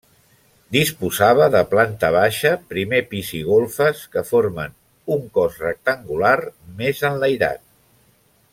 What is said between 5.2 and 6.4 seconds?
cos rectangular